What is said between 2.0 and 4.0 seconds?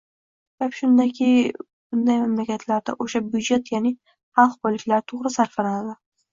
mamlakatlarda o‘sha– byudjet yaʼni